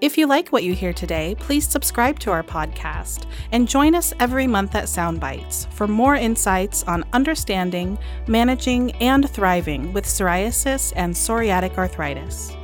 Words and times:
If 0.00 0.18
you 0.18 0.26
like 0.26 0.48
what 0.48 0.64
you 0.64 0.74
hear 0.74 0.92
today, 0.92 1.34
please 1.38 1.68
subscribe 1.68 2.18
to 2.20 2.30
our 2.30 2.42
podcast 2.42 3.26
and 3.52 3.68
join 3.68 3.94
us 3.94 4.12
every 4.20 4.46
month 4.46 4.74
at 4.74 4.84
Soundbites 4.84 5.70
for 5.72 5.86
more 5.86 6.14
insights 6.14 6.82
on 6.84 7.04
understanding, 7.12 7.98
managing, 8.26 8.92
and 8.96 9.28
thriving 9.28 9.92
with 9.92 10.04
psoriasis 10.04 10.92
and 10.96 11.14
psoriatic 11.14 11.76
arthritis. 11.76 12.56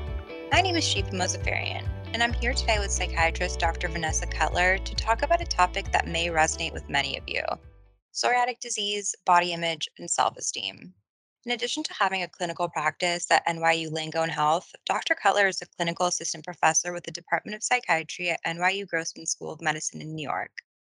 My 0.52 0.60
name 0.60 0.76
is 0.76 0.84
Shifa 0.84 1.12
Mozafarian, 1.12 1.86
and 2.12 2.22
I'm 2.22 2.32
here 2.32 2.52
today 2.52 2.78
with 2.78 2.90
psychiatrist 2.90 3.58
Dr. 3.58 3.88
Vanessa 3.88 4.26
Cutler 4.26 4.78
to 4.78 4.94
talk 4.94 5.22
about 5.22 5.40
a 5.40 5.46
topic 5.46 5.92
that 5.92 6.08
may 6.08 6.28
resonate 6.28 6.72
with 6.72 6.88
many 6.88 7.16
of 7.16 7.24
you 7.26 7.42
psoriatic 8.12 8.58
disease, 8.60 9.14
body 9.24 9.52
image, 9.52 9.88
and 9.98 10.10
self 10.10 10.36
esteem. 10.36 10.92
In 11.46 11.52
addition 11.52 11.82
to 11.84 11.94
having 11.94 12.22
a 12.22 12.28
clinical 12.28 12.68
practice 12.68 13.30
at 13.30 13.46
NYU 13.46 13.88
Langone 13.88 14.28
Health, 14.28 14.74
Dr. 14.84 15.14
Cutler 15.14 15.48
is 15.48 15.62
a 15.62 15.66
clinical 15.66 16.04
assistant 16.04 16.44
professor 16.44 16.92
with 16.92 17.04
the 17.04 17.10
Department 17.10 17.54
of 17.54 17.62
Psychiatry 17.62 18.28
at 18.28 18.44
NYU 18.44 18.86
Grossman 18.86 19.24
School 19.24 19.50
of 19.50 19.62
Medicine 19.62 20.02
in 20.02 20.14
New 20.14 20.28
York, 20.28 20.52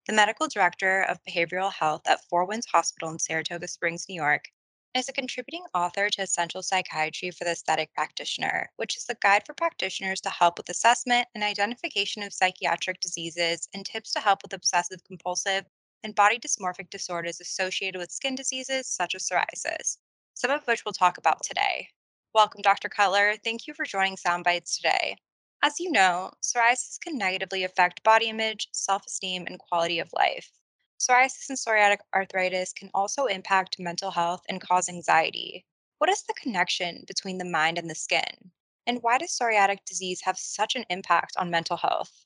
the 0.05 0.11
medical 0.11 0.49
director 0.49 1.03
of 1.03 1.23
behavioral 1.23 1.71
health 1.71 2.01
at 2.07 2.25
Four 2.25 2.43
Winds 2.43 2.65
Hospital 2.65 3.09
in 3.09 3.19
Saratoga 3.19 3.69
Springs, 3.69 4.09
New 4.09 4.21
York, 4.21 4.51
is 4.93 5.07
a 5.07 5.13
contributing 5.13 5.63
author 5.73 6.09
to 6.09 6.21
Essential 6.23 6.61
Psychiatry 6.61 7.31
for 7.31 7.45
the 7.45 7.51
Aesthetic 7.51 7.93
Practitioner, 7.93 8.69
which 8.75 8.97
is 8.97 9.05
a 9.07 9.15
guide 9.21 9.45
for 9.45 9.53
practitioners 9.53 10.19
to 10.19 10.29
help 10.29 10.57
with 10.57 10.67
assessment 10.67 11.25
and 11.35 11.43
identification 11.45 12.21
of 12.21 12.33
psychiatric 12.33 12.99
diseases 12.99 13.69
and 13.73 13.85
tips 13.85 14.11
to 14.11 14.19
help 14.19 14.43
with 14.43 14.51
obsessive 14.51 15.05
compulsive 15.05 15.63
and 16.03 16.15
body 16.15 16.37
dysmorphic 16.37 16.89
disorders 16.89 17.39
associated 17.39 17.97
with 17.97 18.11
skin 18.11 18.35
diseases 18.35 18.87
such 18.89 19.15
as 19.15 19.25
psoriasis 19.25 19.99
some 20.33 20.51
of 20.51 20.63
which 20.67 20.85
we'll 20.85 20.93
talk 20.93 21.17
about 21.17 21.43
today. 21.43 21.89
Welcome, 22.33 22.61
Dr. 22.61 22.89
Cutler. 22.89 23.35
Thank 23.43 23.67
you 23.67 23.73
for 23.73 23.85
joining 23.85 24.15
Soundbites 24.17 24.75
today. 24.75 25.17
As 25.61 25.79
you 25.79 25.91
know, 25.91 26.31
psoriasis 26.41 26.99
can 26.99 27.17
negatively 27.17 27.63
affect 27.63 28.03
body 28.03 28.29
image, 28.29 28.67
self 28.73 29.05
esteem, 29.07 29.45
and 29.47 29.59
quality 29.59 29.99
of 29.99 30.11
life. 30.13 30.51
Psoriasis 30.99 31.49
and 31.49 31.57
psoriatic 31.57 31.99
arthritis 32.15 32.73
can 32.73 32.89
also 32.93 33.25
impact 33.25 33.79
mental 33.79 34.11
health 34.11 34.43
and 34.49 34.61
cause 34.61 34.89
anxiety. 34.89 35.65
What 35.99 36.09
is 36.09 36.23
the 36.23 36.33
connection 36.33 37.03
between 37.07 37.37
the 37.37 37.45
mind 37.45 37.77
and 37.77 37.89
the 37.89 37.95
skin? 37.95 38.51
And 38.85 39.01
why 39.01 39.17
does 39.19 39.37
psoriatic 39.37 39.85
disease 39.85 40.21
have 40.23 40.37
such 40.37 40.75
an 40.75 40.85
impact 40.89 41.37
on 41.37 41.49
mental 41.49 41.77
health? 41.77 42.22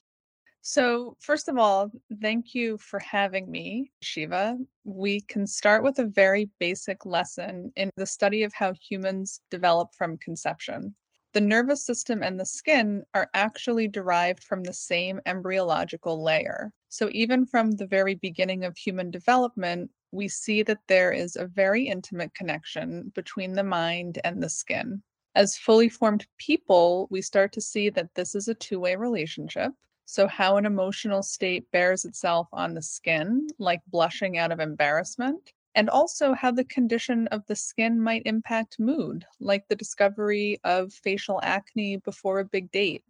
So, 0.61 1.16
first 1.22 1.47
of 1.47 1.58
all, 1.58 1.91
thank 2.22 2.53
you 2.53 2.77
for 2.77 3.00
having 3.00 3.50
me, 3.50 3.91
Shiva. 4.02 4.58
We 4.83 5.22
can 5.22 5.47
start 5.47 5.83
with 5.83 5.99
a 5.99 6.05
very 6.05 6.49
basic 6.59 7.05
lesson 7.05 7.72
in 7.75 7.89
the 7.95 8.05
study 8.05 8.44
of 8.44 8.53
how 8.53 8.73
humans 8.73 9.39
develop 9.49 9.95
from 9.95 10.17
conception. 10.17 10.95
The 11.33 11.41
nervous 11.41 11.86
system 11.86 12.23
and 12.23 12.39
the 12.39 12.45
skin 12.45 13.03
are 13.14 13.30
actually 13.33 13.88
derived 13.88 14.44
from 14.44 14.64
the 14.64 14.73
same 14.73 15.22
embryological 15.25 16.22
layer. 16.23 16.73
So, 16.89 17.09
even 17.11 17.45
from 17.45 17.71
the 17.71 17.88
very 17.88 18.16
beginning 18.16 18.66
of 18.66 18.77
human 18.77 19.11
development, 19.11 19.92
we 20.11 20.27
see 20.27 20.64
that 20.64 20.80
there 20.88 21.11
is 21.11 21.36
a 21.36 21.47
very 21.47 21.88
intimate 21.88 22.33
connection 22.33 23.11
between 23.14 23.53
the 23.53 23.64
mind 23.64 24.19
and 24.23 24.42
the 24.42 24.49
skin. 24.49 25.03
As 25.36 25.58
fully 25.58 25.88
formed 25.88 26.25
people, 26.38 27.08
we 27.11 27.21
start 27.21 27.52
to 27.53 27.61
see 27.61 27.89
that 27.92 28.16
this 28.16 28.36
is 28.36 28.47
a 28.47 28.55
two 28.55 28.80
way 28.80 28.95
relationship 28.95 29.71
so, 30.09 30.25
how 30.25 30.55
an 30.55 30.66
emotional 30.66 31.22
state 31.22 31.70
bears 31.71 32.05
itself 32.05 32.48
on 32.54 32.73
the 32.73 32.81
skin, 32.81 33.45
like 33.59 33.81
blushing 33.87 34.37
out 34.37 34.54
of 34.54 34.61
embarrassment, 34.61 35.52
and 35.76 35.89
also 35.89 36.33
how 36.33 36.49
the 36.49 36.64
condition 36.64 37.27
of 37.27 37.45
the 37.48 37.58
skin 37.58 37.99
might 37.99 38.21
impact 38.26 38.80
mood, 38.80 39.26
like 39.42 39.67
the 39.67 39.76
discovery 39.76 40.61
of 40.64 40.93
facial 40.93 41.42
acne 41.43 41.98
before 41.98 42.39
a 42.39 42.45
big 42.45 42.71
date. 42.71 43.04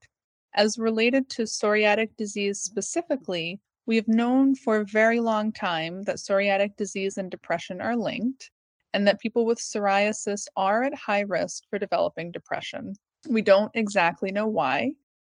As 0.55 0.79
related 0.79 1.29
to 1.29 1.43
psoriatic 1.43 2.17
disease 2.17 2.61
specifically, 2.61 3.59
we 3.85 3.95
have 3.95 4.07
known 4.07 4.55
for 4.55 4.77
a 4.77 4.85
very 4.85 5.19
long 5.19 5.51
time 5.51 6.01
that 6.05 6.17
psoriatic 6.17 6.77
disease 6.77 7.19
and 7.19 7.29
depression 7.29 7.79
are 7.79 7.95
linked, 7.95 8.49
and 8.91 9.07
that 9.07 9.19
people 9.19 9.45
with 9.45 9.59
psoriasis 9.59 10.47
are 10.55 10.83
at 10.83 10.95
high 10.95 11.21
risk 11.21 11.61
for 11.69 11.77
developing 11.77 12.31
depression. 12.31 12.95
We 13.29 13.43
don't 13.43 13.71
exactly 13.75 14.31
know 14.31 14.47
why, 14.47 14.93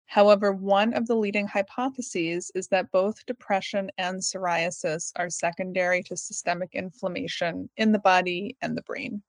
However, 0.09 0.51
one 0.51 0.95
of 0.95 1.05
the 1.05 1.15
leading 1.15 1.45
hypotheses 1.45 2.51
is 2.55 2.67
that 2.69 2.91
both 2.91 3.27
depression 3.27 3.91
and 3.99 4.19
psoriasis 4.19 5.11
are 5.15 5.29
secondary 5.29 6.01
to 6.01 6.17
systemic 6.17 6.73
inflammation 6.73 7.69
in 7.77 7.91
the 7.91 7.99
body 7.99 8.57
and 8.59 8.75
the 8.75 8.81
brain. 8.81 9.21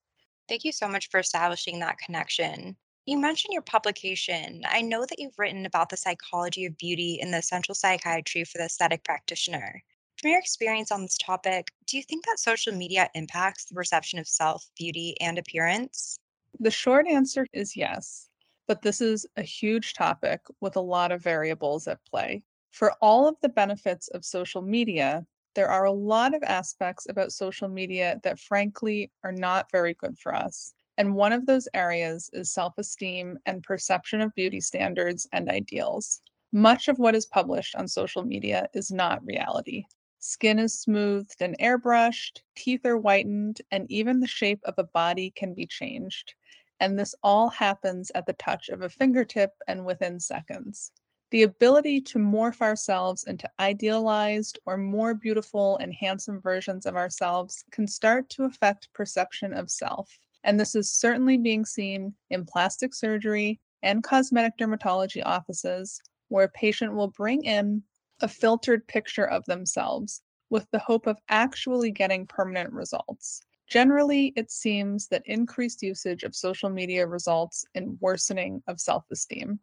Thank 0.48 0.64
you 0.64 0.72
so 0.72 0.88
much 0.88 1.10
for 1.10 1.20
establishing 1.20 1.80
that 1.80 1.98
connection. 1.98 2.78
You 3.04 3.18
mentioned 3.18 3.52
your 3.52 3.60
publication. 3.60 4.62
I 4.66 4.80
know 4.80 5.04
that 5.04 5.18
you've 5.18 5.38
written 5.38 5.66
about 5.66 5.91
the 5.91 5.98
psychology 5.98 6.64
of 6.64 6.78
beauty 6.78 7.18
in 7.20 7.30
the 7.30 7.38
essential 7.38 7.74
psychiatry 7.74 8.44
for 8.44 8.56
the 8.56 8.64
aesthetic 8.64 9.04
practitioner. 9.04 9.82
From 10.16 10.30
your 10.30 10.41
experience 10.41 10.91
on 10.91 11.02
this 11.02 11.18
topic, 11.18 11.68
do 11.86 11.98
you 11.98 12.02
think 12.02 12.24
that 12.24 12.38
social 12.38 12.72
media 12.72 13.10
impacts 13.14 13.66
the 13.66 13.74
perception 13.74 14.18
of 14.18 14.26
self, 14.26 14.70
beauty, 14.78 15.14
and 15.20 15.36
appearance? 15.36 16.16
The 16.58 16.70
short 16.70 17.06
answer 17.06 17.47
is 17.52 17.76
yes 17.76 18.29
but 18.70 18.82
this 18.82 19.00
is 19.00 19.26
a 19.36 19.42
huge 19.42 19.94
topic 19.94 20.42
with 20.60 20.76
a 20.76 20.81
lot 20.81 21.10
of 21.10 21.20
variables 21.20 21.88
at 21.88 21.98
play. 22.08 22.41
For 22.70 22.92
all 23.03 23.26
of 23.26 23.34
the 23.42 23.48
benefits 23.48 24.06
of 24.06 24.25
social 24.25 24.62
media, 24.62 25.26
there 25.56 25.66
are 25.66 25.86
a 25.86 25.92
lot 25.92 26.36
of 26.36 26.44
aspects 26.44 27.09
about 27.09 27.32
social 27.32 27.66
media 27.66 28.20
that 28.22 28.38
frankly 28.38 29.10
are 29.25 29.32
not 29.32 29.72
very 29.72 29.94
good 29.94 30.16
for 30.16 30.32
us. 30.32 30.72
And 30.98 31.16
one 31.16 31.32
of 31.32 31.47
those 31.47 31.66
areas 31.75 32.30
is 32.32 32.54
self 32.54 32.78
esteem 32.78 33.41
and 33.44 33.60
perception 33.64 34.20
of 34.20 34.32
beauty 34.36 34.60
standards 34.60 35.26
and 35.32 35.48
ideals. 35.50 36.20
Much 36.53 36.86
of 36.86 37.00
what 37.00 37.16
is 37.16 37.26
published 37.26 37.75
on 37.75 37.88
social 37.88 38.22
media 38.22 38.69
is 38.72 38.92
not 38.92 39.26
reality. 39.26 39.82
Skin 40.20 40.60
is 40.60 40.78
smoothed 40.78 41.38
and 41.41 41.59
airbrushed, 41.59 42.42
teeth 42.54 42.86
are 42.86 42.98
whitened, 42.98 43.62
and 43.72 43.91
even 43.91 44.20
the 44.20 44.28
shape 44.28 44.60
of 44.62 44.75
a 44.78 44.84
body 44.84 45.32
can 45.34 45.54
be 45.54 45.66
changed 45.66 46.34
and 46.80 46.98
this 46.98 47.14
all 47.22 47.48
happens 47.50 48.10
at 48.14 48.26
the 48.26 48.32
touch 48.34 48.68
of 48.68 48.82
a 48.82 48.88
fingertip 48.88 49.52
and 49.68 49.84
within 49.84 50.18
seconds. 50.18 50.92
The 51.30 51.44
ability 51.44 52.00
to 52.02 52.18
morph 52.18 52.60
ourselves 52.60 53.24
into 53.24 53.48
idealized 53.60 54.58
or 54.66 54.76
more 54.76 55.14
beautiful 55.14 55.76
and 55.78 55.94
handsome 55.94 56.41
versions 56.41 56.86
of 56.86 56.96
ourselves 56.96 57.64
can 57.70 57.86
start 57.86 58.28
to 58.30 58.44
affect 58.44 58.92
perception 58.94 59.52
of 59.52 59.70
self. 59.70 60.18
And 60.42 60.58
this 60.58 60.74
is 60.74 60.91
certainly 60.91 61.36
being 61.36 61.64
seen 61.64 62.14
in 62.30 62.46
plastic 62.46 62.94
surgery 62.94 63.60
and 63.82 64.02
cosmetic 64.02 64.58
dermatology 64.58 65.22
offices, 65.24 66.00
where 66.28 66.47
a 66.47 66.50
patient 66.50 66.94
will 66.94 67.08
bring 67.08 67.44
in 67.44 67.82
a 68.20 68.28
filtered 68.28 68.86
picture 68.88 69.28
of 69.28 69.44
themselves 69.44 70.22
with 70.50 70.66
the 70.72 70.78
hope 70.78 71.06
of 71.06 71.18
actually 71.28 71.92
getting 71.92 72.26
permanent 72.26 72.72
results. 72.72 73.41
Generally, 73.70 74.32
it 74.34 74.50
seems 74.50 75.06
that 75.08 75.22
increased 75.26 75.81
usage 75.81 76.25
of 76.25 76.34
social 76.34 76.69
media 76.69 77.06
results 77.06 77.64
in 77.75 77.97
worsening 78.00 78.60
of 78.66 78.81
self 78.81 79.04
esteem. 79.12 79.60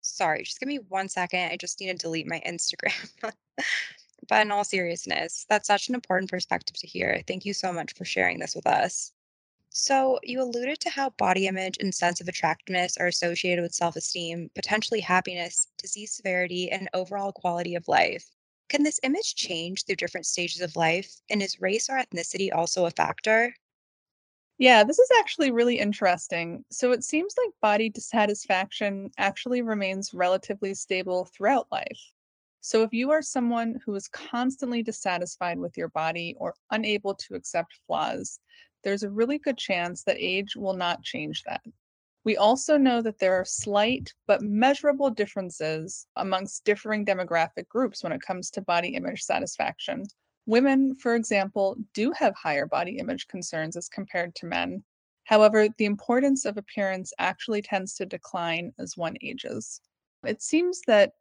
Sorry, 0.00 0.44
just 0.44 0.60
give 0.60 0.68
me 0.68 0.78
one 0.88 1.08
second. 1.08 1.50
I 1.50 1.56
just 1.56 1.80
need 1.80 1.88
to 1.88 1.94
delete 1.94 2.28
my 2.28 2.40
Instagram. 2.46 3.10
but 4.28 4.42
in 4.42 4.52
all 4.52 4.62
seriousness, 4.62 5.44
that's 5.48 5.66
such 5.66 5.88
an 5.88 5.96
important 5.96 6.30
perspective 6.30 6.76
to 6.78 6.86
hear. 6.86 7.20
Thank 7.26 7.44
you 7.44 7.52
so 7.52 7.72
much 7.72 7.94
for 7.94 8.04
sharing 8.04 8.38
this 8.38 8.54
with 8.54 8.66
us. 8.66 9.12
So, 9.70 10.20
you 10.22 10.40
alluded 10.40 10.78
to 10.80 10.90
how 10.90 11.10
body 11.10 11.48
image 11.48 11.78
and 11.80 11.92
sense 11.92 12.20
of 12.20 12.28
attractiveness 12.28 12.96
are 12.98 13.08
associated 13.08 13.62
with 13.62 13.74
self 13.74 13.96
esteem, 13.96 14.50
potentially 14.54 15.00
happiness, 15.00 15.66
disease 15.78 16.12
severity, 16.12 16.70
and 16.70 16.88
overall 16.94 17.32
quality 17.32 17.74
of 17.74 17.88
life. 17.88 18.30
Can 18.72 18.82
this 18.82 18.98
image 19.04 19.36
change 19.36 19.84
through 19.84 19.96
different 19.96 20.26
stages 20.26 20.62
of 20.62 20.74
life? 20.74 21.20
And 21.30 21.40
is 21.42 21.60
race 21.60 21.88
or 21.88 21.96
ethnicity 21.96 22.52
also 22.52 22.86
a 22.86 22.90
factor? 22.90 23.54
Yeah, 24.56 24.82
this 24.82 24.98
is 24.98 25.10
actually 25.18 25.50
really 25.50 25.78
interesting. 25.78 26.64
So 26.70 26.92
it 26.92 27.04
seems 27.04 27.34
like 27.36 27.52
body 27.60 27.90
dissatisfaction 27.90 29.10
actually 29.18 29.60
remains 29.60 30.14
relatively 30.14 30.72
stable 30.72 31.26
throughout 31.26 31.70
life. 31.70 32.00
So 32.62 32.82
if 32.82 32.94
you 32.94 33.10
are 33.10 33.20
someone 33.20 33.78
who 33.84 33.94
is 33.94 34.08
constantly 34.08 34.82
dissatisfied 34.82 35.58
with 35.58 35.76
your 35.76 35.88
body 35.88 36.34
or 36.38 36.54
unable 36.70 37.14
to 37.16 37.34
accept 37.34 37.78
flaws, 37.86 38.40
there's 38.84 39.02
a 39.02 39.10
really 39.10 39.38
good 39.38 39.58
chance 39.58 40.04
that 40.04 40.16
age 40.18 40.56
will 40.56 40.74
not 40.74 41.02
change 41.02 41.42
that. 41.42 41.62
We 42.24 42.36
also 42.36 42.76
know 42.76 43.02
that 43.02 43.18
there 43.18 43.34
are 43.34 43.44
slight 43.44 44.12
but 44.26 44.42
measurable 44.42 45.10
differences 45.10 46.06
amongst 46.16 46.64
differing 46.64 47.04
demographic 47.04 47.68
groups 47.68 48.02
when 48.02 48.12
it 48.12 48.22
comes 48.22 48.50
to 48.50 48.60
body 48.60 48.94
image 48.94 49.22
satisfaction. 49.22 50.04
Women, 50.46 50.94
for 50.96 51.14
example, 51.14 51.76
do 51.94 52.12
have 52.12 52.34
higher 52.36 52.66
body 52.66 52.98
image 52.98 53.26
concerns 53.28 53.76
as 53.76 53.88
compared 53.88 54.34
to 54.36 54.46
men. 54.46 54.84
However, 55.24 55.68
the 55.78 55.84
importance 55.84 56.44
of 56.44 56.56
appearance 56.56 57.12
actually 57.18 57.62
tends 57.62 57.94
to 57.94 58.06
decline 58.06 58.72
as 58.78 58.96
one 58.96 59.16
ages. 59.22 59.80
It 60.24 60.42
seems 60.42 60.80
that 60.86 61.12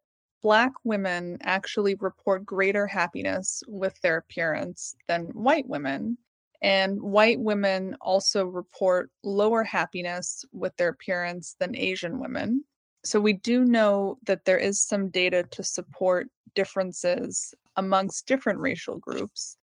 Black 0.42 0.72
women 0.84 1.38
actually 1.44 1.96
report 1.96 2.46
greater 2.46 2.88
happiness 2.88 3.62
with 3.68 4.00
their 4.02 4.18
appearance 4.18 4.96
than 5.08 5.26
white 5.28 5.68
women. 5.68 6.18
And 6.62 7.02
white 7.02 7.40
women 7.40 7.96
also 8.02 8.46
report 8.46 9.10
lower 9.24 9.64
happiness 9.64 10.46
with 10.52 10.76
their 10.78 10.90
appearance 10.90 11.56
than 11.60 11.76
Asian 11.76 12.20
women. 12.20 12.64
So 13.04 13.20
we 13.20 13.34
do 13.34 13.66
know 13.66 14.20
that 14.28 14.46
there 14.46 14.60
is 14.60 14.80
some 14.80 15.10
data 15.10 15.44
to 15.52 15.64
support 15.64 16.28
differences 16.54 17.54
amongst 17.78 18.28
different 18.28 18.60
racial 18.60 18.98
groups. 18.98 19.58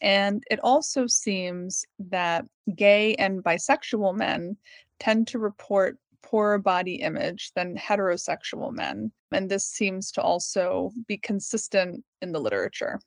And 0.00 0.42
it 0.50 0.60
also 0.60 1.06
seems 1.06 1.84
that 1.98 2.46
gay 2.74 3.14
and 3.16 3.44
bisexual 3.44 4.16
men 4.16 4.56
tend 4.98 5.26
to 5.28 5.38
report 5.38 5.98
poorer 6.22 6.58
body 6.58 6.96
image 6.96 7.52
than 7.54 7.76
heterosexual 7.76 8.72
men. 8.72 9.12
And 9.32 9.50
this 9.50 9.66
seems 9.66 10.10
to 10.12 10.22
also 10.22 10.92
be 11.06 11.18
consistent 11.18 12.04
in 12.22 12.32
the 12.32 12.40
literature. 12.40 13.00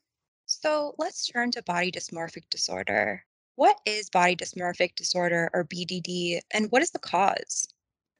So 0.46 0.94
let's 0.98 1.26
turn 1.26 1.50
to 1.52 1.62
body 1.62 1.90
dysmorphic 1.90 2.50
disorder. 2.50 3.24
What 3.56 3.78
is 3.86 4.10
body 4.10 4.36
dysmorphic 4.36 4.94
disorder 4.94 5.50
or 5.54 5.64
BDD, 5.64 6.40
and 6.50 6.70
what 6.70 6.82
is 6.82 6.90
the 6.90 6.98
cause? 6.98 7.68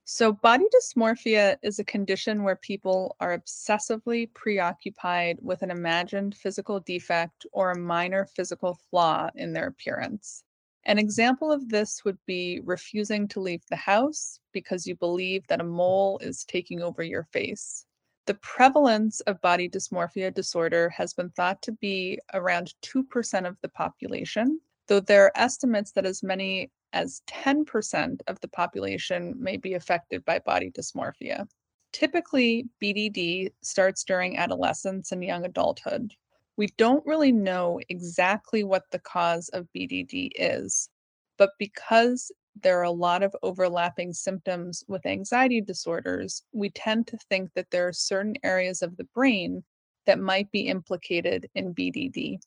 So, 0.06 0.32
body 0.32 0.66
dysmorphia 0.74 1.56
is 1.62 1.78
a 1.78 1.84
condition 1.84 2.42
where 2.42 2.56
people 2.56 3.16
are 3.20 3.38
obsessively 3.38 4.32
preoccupied 4.34 5.38
with 5.42 5.62
an 5.62 5.70
imagined 5.70 6.34
physical 6.34 6.80
defect 6.80 7.46
or 7.52 7.70
a 7.70 7.78
minor 7.78 8.26
physical 8.26 8.78
flaw 8.90 9.30
in 9.34 9.52
their 9.52 9.66
appearance. 9.66 10.44
An 10.84 10.98
example 10.98 11.50
of 11.50 11.68
this 11.68 12.04
would 12.04 12.18
be 12.26 12.60
refusing 12.64 13.28
to 13.28 13.40
leave 13.40 13.64
the 13.70 13.76
house 13.76 14.38
because 14.52 14.86
you 14.86 14.94
believe 14.94 15.46
that 15.48 15.60
a 15.60 15.64
mole 15.64 16.18
is 16.22 16.44
taking 16.44 16.82
over 16.82 17.02
your 17.02 17.24
face. 17.24 17.86
The 18.26 18.34
prevalence 18.34 19.20
of 19.20 19.40
body 19.42 19.68
dysmorphia 19.68 20.32
disorder 20.32 20.88
has 20.90 21.12
been 21.12 21.28
thought 21.30 21.60
to 21.62 21.72
be 21.72 22.18
around 22.32 22.72
2% 22.82 23.46
of 23.46 23.56
the 23.60 23.68
population, 23.68 24.60
though 24.86 25.00
there 25.00 25.26
are 25.26 25.32
estimates 25.34 25.92
that 25.92 26.06
as 26.06 26.22
many 26.22 26.70
as 26.94 27.20
10% 27.28 28.20
of 28.26 28.40
the 28.40 28.48
population 28.48 29.34
may 29.38 29.58
be 29.58 29.74
affected 29.74 30.24
by 30.24 30.38
body 30.38 30.70
dysmorphia. 30.70 31.46
Typically, 31.92 32.66
BDD 32.82 33.52
starts 33.62 34.04
during 34.04 34.38
adolescence 34.38 35.12
and 35.12 35.22
young 35.22 35.44
adulthood. 35.44 36.14
We 36.56 36.68
don't 36.78 37.04
really 37.04 37.32
know 37.32 37.78
exactly 37.88 38.64
what 38.64 38.84
the 38.90 39.00
cause 39.00 39.50
of 39.50 39.68
BDD 39.76 40.30
is, 40.36 40.88
but 41.36 41.50
because 41.58 42.32
there 42.62 42.78
are 42.78 42.84
a 42.84 42.90
lot 42.90 43.22
of 43.22 43.34
overlapping 43.42 44.12
symptoms 44.12 44.84
with 44.88 45.06
anxiety 45.06 45.60
disorders, 45.60 46.42
we 46.52 46.70
tend 46.70 47.06
to 47.08 47.18
think 47.28 47.50
that 47.54 47.70
there 47.70 47.88
are 47.88 47.92
certain 47.92 48.36
areas 48.42 48.82
of 48.82 48.96
the 48.96 49.08
brain 49.14 49.64
that 50.06 50.20
might 50.20 50.50
be 50.50 50.68
implicated 50.68 51.48
in 51.54 51.74
BDD. 51.74 52.38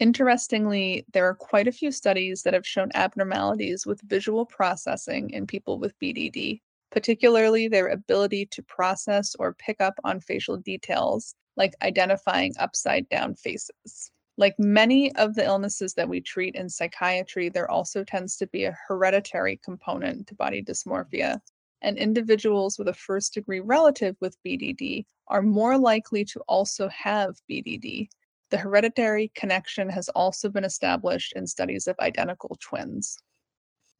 Interestingly, 0.00 1.06
there 1.12 1.28
are 1.28 1.34
quite 1.34 1.68
a 1.68 1.72
few 1.72 1.92
studies 1.92 2.42
that 2.42 2.54
have 2.54 2.66
shown 2.66 2.90
abnormalities 2.94 3.86
with 3.86 4.00
visual 4.02 4.44
processing 4.44 5.30
in 5.30 5.46
people 5.46 5.78
with 5.78 5.98
BDD, 6.00 6.60
particularly 6.90 7.68
their 7.68 7.88
ability 7.88 8.46
to 8.46 8.62
process 8.64 9.34
or 9.36 9.54
pick 9.54 9.80
up 9.80 9.94
on 10.02 10.20
facial 10.20 10.56
details, 10.56 11.34
like 11.56 11.74
identifying 11.82 12.52
upside 12.58 13.08
down 13.08 13.34
faces. 13.34 14.10
Like 14.36 14.58
many 14.58 15.14
of 15.14 15.34
the 15.34 15.44
illnesses 15.44 15.94
that 15.94 16.08
we 16.08 16.20
treat 16.20 16.56
in 16.56 16.68
psychiatry, 16.68 17.48
there 17.48 17.70
also 17.70 18.02
tends 18.02 18.36
to 18.38 18.46
be 18.48 18.64
a 18.64 18.76
hereditary 18.88 19.60
component 19.62 20.26
to 20.26 20.34
body 20.34 20.62
dysmorphia. 20.62 21.40
And 21.82 21.98
individuals 21.98 22.78
with 22.78 22.88
a 22.88 22.94
first 22.94 23.34
degree 23.34 23.60
relative 23.60 24.16
with 24.20 24.42
BDD 24.44 25.04
are 25.28 25.42
more 25.42 25.78
likely 25.78 26.24
to 26.26 26.40
also 26.48 26.88
have 26.88 27.36
BDD. 27.48 28.08
The 28.50 28.58
hereditary 28.58 29.30
connection 29.34 29.88
has 29.88 30.08
also 30.10 30.48
been 30.48 30.64
established 30.64 31.32
in 31.36 31.46
studies 31.46 31.86
of 31.86 31.96
identical 32.00 32.56
twins. 32.60 33.18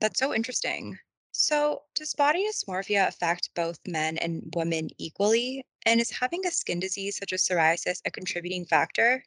That's 0.01 0.19
so 0.19 0.35
interesting. 0.35 0.99
So, 1.31 1.83
does 1.95 2.15
body 2.15 2.47
dysmorphia 2.49 3.09
affect 3.09 3.51
both 3.55 3.79
men 3.87 4.19
and 4.19 4.53
women 4.55 4.91
equally? 4.99 5.65
And 5.87 6.01
is 6.01 6.11
having 6.11 6.47
a 6.47 6.51
skin 6.51 6.81
disease 6.81 7.17
such 7.17 7.33
as 7.33 7.47
psoriasis 7.47 8.01
a 8.05 8.11
contributing 8.11 8.65
factor? 8.67 9.25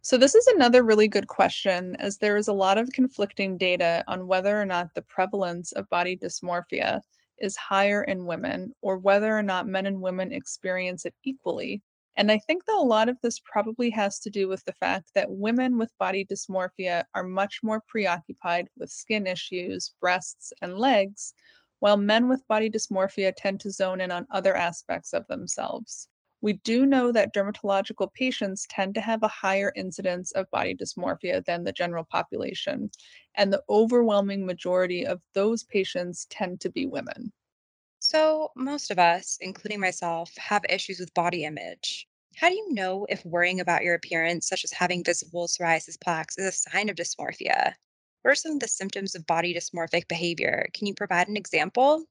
So, 0.00 0.16
this 0.16 0.34
is 0.34 0.46
another 0.46 0.84
really 0.84 1.08
good 1.08 1.26
question, 1.26 1.96
as 1.96 2.18
there 2.18 2.36
is 2.36 2.48
a 2.48 2.52
lot 2.52 2.78
of 2.78 2.90
conflicting 2.92 3.58
data 3.58 4.04
on 4.06 4.26
whether 4.26 4.60
or 4.60 4.64
not 4.64 4.94
the 4.94 5.02
prevalence 5.02 5.72
of 5.72 5.88
body 5.90 6.16
dysmorphia 6.16 7.00
is 7.38 7.56
higher 7.56 8.04
in 8.04 8.24
women 8.24 8.72
or 8.80 8.98
whether 8.98 9.36
or 9.36 9.42
not 9.42 9.66
men 9.66 9.86
and 9.86 10.00
women 10.00 10.32
experience 10.32 11.04
it 11.04 11.14
equally. 11.24 11.82
And 12.16 12.32
I 12.32 12.38
think 12.38 12.64
that 12.66 12.76
a 12.76 12.82
lot 12.82 13.08
of 13.08 13.16
this 13.22 13.40
probably 13.40 13.90
has 13.90 14.18
to 14.20 14.30
do 14.30 14.48
with 14.48 14.64
the 14.64 14.72
fact 14.72 15.10
that 15.14 15.30
women 15.30 15.78
with 15.78 15.96
body 15.98 16.24
dysmorphia 16.24 17.04
are 17.14 17.24
much 17.24 17.60
more 17.62 17.82
preoccupied 17.86 18.68
with 18.76 18.90
skin 18.90 19.26
issues, 19.26 19.94
breasts, 20.00 20.52
and 20.62 20.78
legs, 20.78 21.34
while 21.80 21.96
men 21.96 22.28
with 22.28 22.46
body 22.48 22.70
dysmorphia 22.70 23.32
tend 23.36 23.60
to 23.60 23.70
zone 23.70 24.00
in 24.00 24.10
on 24.10 24.26
other 24.30 24.56
aspects 24.56 25.12
of 25.12 25.26
themselves. 25.28 26.08
We 26.40 26.54
do 26.54 26.86
know 26.86 27.10
that 27.12 27.34
dermatological 27.34 28.12
patients 28.12 28.66
tend 28.70 28.94
to 28.94 29.00
have 29.00 29.22
a 29.22 29.28
higher 29.28 29.72
incidence 29.74 30.30
of 30.32 30.50
body 30.50 30.74
dysmorphia 30.74 31.44
than 31.44 31.64
the 31.64 31.72
general 31.72 32.04
population, 32.04 32.90
and 33.34 33.52
the 33.52 33.62
overwhelming 33.68 34.46
majority 34.46 35.04
of 35.04 35.20
those 35.34 35.64
patients 35.64 36.26
tend 36.30 36.60
to 36.60 36.70
be 36.70 36.86
women. 36.86 37.32
So, 37.98 38.52
most 38.54 38.90
of 38.92 38.98
us, 38.98 39.38
including 39.40 39.80
myself, 39.80 40.32
have 40.36 40.64
issues 40.68 41.00
with 41.00 41.12
body 41.14 41.44
image. 41.44 42.06
How 42.36 42.48
do 42.48 42.54
you 42.54 42.72
know 42.72 43.06
if 43.08 43.24
worrying 43.24 43.58
about 43.58 43.82
your 43.82 43.94
appearance, 43.94 44.46
such 44.46 44.62
as 44.62 44.72
having 44.72 45.02
visible 45.02 45.48
psoriasis 45.48 46.00
plaques, 46.00 46.38
is 46.38 46.46
a 46.46 46.52
sign 46.52 46.88
of 46.88 46.96
dysmorphia? 46.96 47.74
What 48.22 48.30
are 48.32 48.34
some 48.36 48.52
of 48.52 48.60
the 48.60 48.68
symptoms 48.68 49.16
of 49.16 49.26
body 49.26 49.52
dysmorphic 49.54 50.06
behavior? 50.06 50.68
Can 50.74 50.86
you 50.86 50.94
provide 50.94 51.28
an 51.28 51.36
example? 51.36 52.04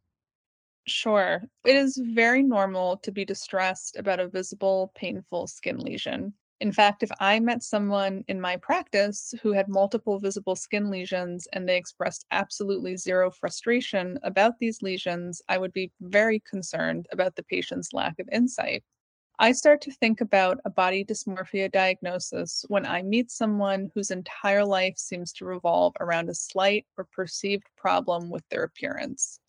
Sure, 0.87 1.43
it 1.65 1.75
is 1.75 1.97
very 2.01 2.41
normal 2.41 2.97
to 2.97 3.11
be 3.11 3.25
distressed 3.25 3.95
about 3.97 4.19
a 4.19 4.27
visible, 4.27 4.91
painful 4.95 5.45
skin 5.45 5.77
lesion. 5.77 6.33
In 6.61 6.71
fact, 6.71 7.03
if 7.03 7.11
I 7.19 7.39
met 7.39 7.61
someone 7.61 8.23
in 8.27 8.41
my 8.41 8.57
practice 8.57 9.33
who 9.43 9.51
had 9.51 9.67
multiple 9.67 10.17
visible 10.17 10.55
skin 10.55 10.89
lesions 10.89 11.45
and 11.53 11.67
they 11.69 11.77
expressed 11.77 12.25
absolutely 12.31 12.95
zero 12.97 13.29
frustration 13.29 14.17
about 14.23 14.57
these 14.59 14.81
lesions, 14.81 15.41
I 15.49 15.57
would 15.59 15.73
be 15.73 15.91
very 15.99 16.39
concerned 16.39 17.05
about 17.11 17.35
the 17.35 17.43
patient's 17.43 17.93
lack 17.93 18.17
of 18.17 18.29
insight. 18.31 18.83
I 19.39 19.53
start 19.53 19.81
to 19.81 19.91
think 19.91 20.21
about 20.21 20.59
a 20.65 20.69
body 20.69 21.03
dysmorphia 21.05 21.71
diagnosis 21.71 22.65
when 22.69 22.85
I 22.85 23.01
meet 23.03 23.31
someone 23.31 23.91
whose 23.95 24.11
entire 24.11 24.65
life 24.65 24.97
seems 24.97 25.33
to 25.33 25.45
revolve 25.45 25.95
around 25.99 26.29
a 26.29 26.35
slight 26.35 26.85
or 26.97 27.05
perceived 27.05 27.65
problem 27.77 28.29
with 28.29 28.47
their 28.49 28.63
appearance. 28.63 29.39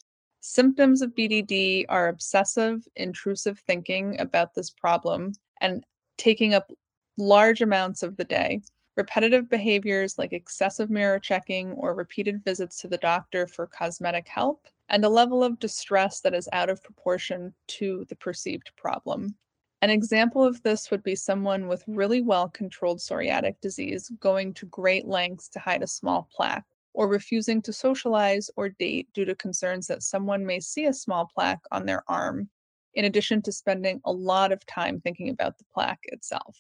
Symptoms 0.41 1.03
of 1.03 1.15
BDD 1.15 1.85
are 1.89 2.09
obsessive, 2.09 2.87
intrusive 2.97 3.59
thinking 3.61 4.19
about 4.21 4.55
this 4.55 4.71
problem 4.71 5.33
and 5.61 5.85
taking 6.17 6.55
up 6.55 6.71
large 7.17 7.61
amounts 7.61 8.03
of 8.03 8.17
the 8.17 8.25
day. 8.25 8.63
Repetitive 8.97 9.49
behaviors 9.49 10.19
like 10.19 10.33
excessive 10.33 10.91
mirror 10.91 11.19
checking 11.19 11.73
or 11.73 11.95
repeated 11.95 12.45
visits 12.45 12.81
to 12.81 12.89
the 12.89 12.99
doctor 12.99 13.47
for 13.47 13.67
cosmetic 13.67 14.27
help, 14.29 14.67
and 14.89 15.05
a 15.05 15.09
level 15.09 15.45
of 15.45 15.59
distress 15.59 16.21
that 16.21 16.35
is 16.35 16.49
out 16.53 16.71
of 16.71 16.83
proportion 16.83 17.53
to 17.67 18.05
the 18.09 18.17
perceived 18.17 18.71
problem. 18.77 19.35
An 19.83 19.91
example 19.91 20.43
of 20.43 20.61
this 20.63 20.91
would 20.91 21.03
be 21.05 21.15
someone 21.15 21.69
with 21.69 21.85
really 21.87 22.21
well 22.21 22.49
controlled 22.49 22.99
psoriatic 22.99 23.61
disease 23.61 24.11
going 24.19 24.53
to 24.55 24.67
great 24.67 25.07
lengths 25.07 25.49
to 25.51 25.61
hide 25.61 25.83
a 25.83 25.87
small 25.87 26.29
plaque, 26.33 26.67
or 26.95 27.09
refusing 27.09 27.63
to 27.63 27.73
socialize 27.73 28.51
or 28.57 28.71
date 28.71 29.09
due 29.15 29.25
to 29.25 29.35
concerns 29.35 29.87
that 29.87 30.03
someone 30.03 30.45
may 30.45 30.61
see 30.61 30.87
a 30.87 30.93
small 30.93 31.31
plaque 31.35 31.63
on 31.71 31.87
their 31.87 32.03
arm, 32.09 32.49
in 32.95 33.05
addition 33.05 33.43
to 33.43 33.53
spending 33.53 34.01
a 34.05 34.13
lot 34.13 34.53
of 34.53 34.65
time 34.67 35.01
thinking 35.01 35.29
about 35.29 35.57
the 35.59 35.65
plaque 35.73 36.01
itself. 36.05 36.57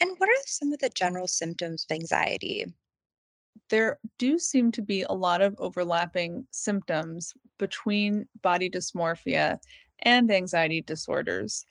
And 0.00 0.10
what 0.18 0.28
are 0.28 0.42
some 0.46 0.72
of 0.72 0.80
the 0.80 0.88
general 0.88 1.28
symptoms 1.28 1.86
of 1.88 1.94
anxiety? 1.94 2.66
There 3.70 3.98
do 4.18 4.38
seem 4.38 4.72
to 4.72 4.82
be 4.82 5.02
a 5.02 5.12
lot 5.12 5.40
of 5.40 5.54
overlapping 5.58 6.46
symptoms 6.50 7.32
between 7.58 8.26
body 8.42 8.68
dysmorphia 8.68 9.58
and 10.00 10.30
anxiety 10.30 10.82
disorders. 10.82 11.64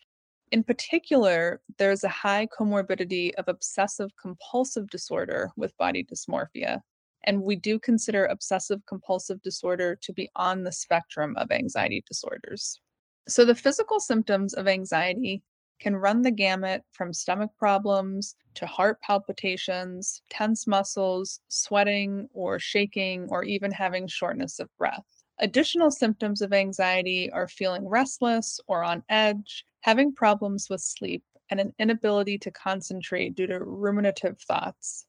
In 0.52 0.64
particular, 0.64 1.62
there's 1.78 2.04
a 2.04 2.10
high 2.10 2.48
comorbidity 2.48 3.34
of 3.36 3.48
obsessive 3.48 4.12
compulsive 4.22 4.90
disorder 4.90 5.50
with 5.58 5.78
body 5.78 6.04
dysmorphia. 6.04 6.82
And 7.24 7.44
we 7.44 7.56
do 7.56 7.80
consider 7.80 8.26
obsessive 8.26 8.86
compulsive 8.88 9.42
disorder 9.42 9.96
to 10.02 10.14
be 10.14 10.30
on 10.36 10.64
the 10.64 10.72
spectrum 10.72 11.36
of 11.38 11.52
anxiety 11.52 12.04
disorders. 12.08 12.80
So, 13.28 13.46
the 13.46 13.56
physical 13.56 14.00
symptoms 14.00 14.54
of 14.54 14.68
anxiety 14.68 15.44
can 15.80 15.96
run 15.96 16.22
the 16.22 16.32
gamut 16.32 16.84
from 16.92 17.14
stomach 17.14 17.52
problems 17.58 18.36
to 18.56 18.66
heart 18.66 19.02
palpitations, 19.02 20.22
tense 20.30 20.68
muscles, 20.68 21.40
sweating 21.48 22.30
or 22.34 22.60
shaking, 22.60 23.28
or 23.30 23.44
even 23.44 23.72
having 23.72 24.08
shortness 24.08 24.60
of 24.60 24.70
breath. 24.78 25.06
Additional 25.40 25.90
symptoms 25.90 26.42
of 26.42 26.54
anxiety 26.54 27.32
are 27.32 27.48
feeling 27.48 27.88
restless 27.88 28.60
or 28.68 28.84
on 28.84 29.04
edge, 29.10 29.66
having 29.82 30.14
problems 30.14 30.70
with 30.70 30.82
sleep, 30.82 31.24
and 31.50 31.60
an 31.60 31.74
inability 31.80 32.38
to 32.38 32.52
concentrate 32.52 33.36
due 33.36 33.48
to 33.48 33.60
ruminative 33.60 34.40
thoughts. 34.42 35.06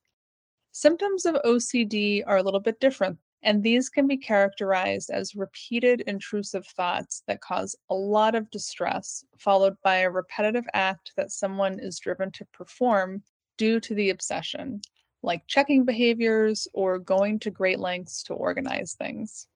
Symptoms 0.74 1.26
of 1.26 1.34
OCD 1.44 2.22
are 2.26 2.38
a 2.38 2.42
little 2.42 2.58
bit 2.58 2.80
different, 2.80 3.18
and 3.42 3.62
these 3.62 3.90
can 3.90 4.06
be 4.06 4.16
characterized 4.16 5.10
as 5.10 5.34
repeated 5.34 6.00
intrusive 6.06 6.66
thoughts 6.66 7.22
that 7.26 7.42
cause 7.42 7.76
a 7.90 7.94
lot 7.94 8.34
of 8.34 8.50
distress, 8.50 9.22
followed 9.36 9.76
by 9.82 9.96
a 9.96 10.10
repetitive 10.10 10.64
act 10.72 11.12
that 11.14 11.30
someone 11.30 11.78
is 11.78 11.98
driven 11.98 12.30
to 12.32 12.46
perform 12.46 13.22
due 13.58 13.80
to 13.80 13.94
the 13.94 14.08
obsession, 14.08 14.80
like 15.22 15.46
checking 15.46 15.84
behaviors 15.84 16.66
or 16.72 16.98
going 16.98 17.38
to 17.38 17.50
great 17.50 17.78
lengths 17.78 18.22
to 18.22 18.32
organize 18.32 18.94
things. 18.94 19.48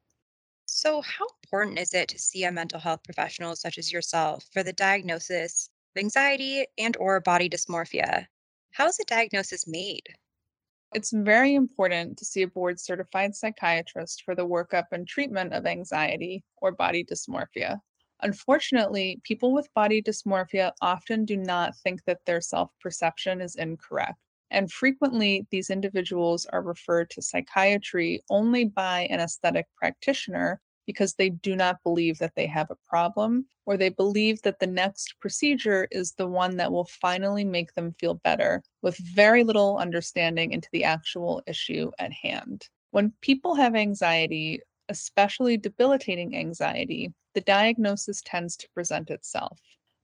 So, 0.67 1.01
how 1.01 1.27
important 1.45 1.79
is 1.79 1.95
it 1.95 2.11
to 2.11 2.19
see 2.19 2.45
a 2.45 2.53
mental 2.53 2.79
health 2.79 3.03
professional 3.05 3.57
such 3.57 3.79
as 3.79 3.91
yourself 3.91 4.45
for 4.53 4.63
the 4.63 4.75
diagnosis 4.75 5.71
of 5.95 6.01
anxiety 6.01 6.67
and 6.77 6.95
or 6.99 7.21
body 7.21 7.49
dysmorphia? 7.49 8.27
How 8.73 8.89
is 8.89 9.01
a 9.01 9.05
diagnosis 9.05 9.67
made? 9.67 10.15
It's 10.97 11.13
very 11.13 11.55
important 11.55 12.17
to 12.17 12.25
see 12.25 12.41
a 12.41 12.49
board 12.49 12.81
certified 12.81 13.37
psychiatrist 13.37 14.23
for 14.23 14.35
the 14.35 14.47
workup 14.47 14.87
and 14.93 15.07
treatment 15.07 15.53
of 15.53 15.67
anxiety 15.67 16.43
or 16.57 16.73
body 16.73 17.05
dysmorphia. 17.05 17.81
Unfortunately, 18.23 19.21
people 19.23 19.53
with 19.53 19.69
body 19.75 20.01
dysmorphia 20.01 20.73
often 20.81 21.27
do 21.27 21.37
not 21.37 21.77
think 21.77 22.03
that 22.07 22.25
their 22.25 22.41
self 22.41 22.71
perception 22.81 23.43
is 23.43 23.57
incorrect. 23.57 24.19
And 24.51 24.73
frequently, 24.73 25.47
these 25.51 25.69
individuals 25.69 26.47
are 26.47 26.63
referred 26.63 27.11
to 27.11 27.21
psychiatry 27.21 28.23
only 28.31 28.65
by 28.65 29.03
an 29.11 29.21
aesthetic 29.21 29.67
practitioner 29.77 30.63
because 30.87 31.15
they 31.15 31.31
do 31.31 31.57
not 31.57 31.83
believe 31.83 32.19
that 32.19 32.35
they 32.37 32.47
have 32.47 32.71
a 32.71 32.89
problem 32.89 33.47
or 33.67 33.77
they 33.77 33.89
believe 33.89 34.41
that 34.43 34.61
the 34.61 34.67
next 34.67 35.15
procedure 35.21 35.89
is 35.91 36.13
the 36.13 36.29
one 36.29 36.57
that 36.57 36.71
will 36.71 36.87
finally 36.87 37.45
make 37.45 37.75
them 37.75 37.95
feel 37.99 38.15
better 38.15 38.63
with 38.83 38.97
very 38.99 39.43
little 39.43 39.77
understanding 39.79 40.53
into 40.53 40.69
the 40.73 40.85
actual 40.85 41.43
issue 41.47 41.91
at 41.99 42.13
hand. 42.13 42.69
When 42.93 43.13
people 43.21 43.55
have 43.57 43.75
anxiety, 43.75 44.61
especially 44.89 45.57
debilitating 45.57 46.37
anxiety, 46.37 47.13
the 47.35 47.41
diagnosis 47.41 48.23
tends 48.25 48.57
to 48.57 48.69
present 48.71 49.11
itself. 49.11 49.59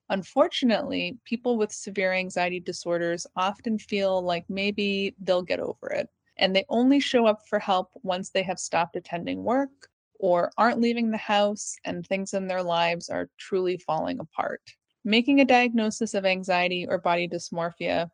Unfortunately, 0.09 1.17
people 1.25 1.57
with 1.57 1.73
severe 1.73 2.13
anxiety 2.13 2.61
disorders 2.61 3.27
often 3.37 3.79
feel 3.79 4.21
like 4.21 4.45
maybe 4.49 5.15
they'll 5.21 5.43
get 5.43 5.61
over 5.61 5.89
it, 5.91 6.09
and 6.37 6.55
they 6.55 6.67
only 6.69 7.01
show 7.01 7.27
up 7.27 7.47
for 7.49 7.59
help 7.59 7.91
once 8.03 8.31
they 8.31 8.43
have 8.43 8.59
stopped 8.59 8.97
attending 8.97 9.43
work 9.43 9.71
or 10.23 10.53
aren't 10.57 10.81
leaving 10.81 11.11
the 11.11 11.19
house 11.19 11.75
and 11.85 12.07
things 12.07 12.33
in 12.33 12.47
their 12.47 12.63
lives 12.63 13.11
are 13.11 13.29
truly 13.39 13.77
falling 13.77 14.21
apart. 14.21 14.63
Making 15.05 15.41
a 15.41 15.45
diagnosis 15.45 16.15
of 16.15 16.25
anxiety 16.25 16.87
or 16.89 16.97
body 16.97 17.29
dysmorphia 17.29 18.09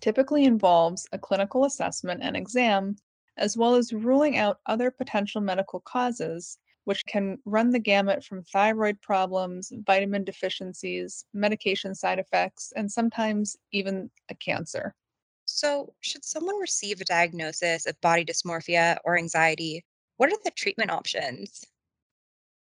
typically 0.00 0.44
involves 0.44 1.06
a 1.12 1.18
clinical 1.18 1.64
assessment 1.64 2.20
and 2.20 2.36
exam, 2.36 2.96
as 3.36 3.56
well 3.56 3.76
as 3.76 3.92
ruling 3.92 4.36
out 4.36 4.58
other 4.66 4.90
potential 4.90 5.40
medical 5.40 5.78
causes, 5.78 6.58
which 6.82 7.06
can 7.06 7.38
run 7.44 7.70
the 7.70 7.78
gamut 7.78 8.24
from 8.24 8.42
thyroid 8.42 9.00
problems, 9.00 9.72
vitamin 9.86 10.24
deficiencies, 10.24 11.24
medication 11.32 11.94
side 11.94 12.18
effects, 12.18 12.72
and 12.74 12.90
sometimes 12.90 13.56
even 13.70 14.10
a 14.28 14.34
cancer. 14.34 14.96
So, 15.44 15.94
should 16.00 16.24
someone 16.24 16.56
receive 16.56 17.00
a 17.00 17.04
diagnosis 17.04 17.86
of 17.86 18.00
body 18.00 18.24
dysmorphia 18.24 18.98
or 19.04 19.16
anxiety, 19.16 19.84
what 20.22 20.32
are 20.32 20.38
the 20.44 20.52
treatment 20.52 20.88
options? 20.88 21.66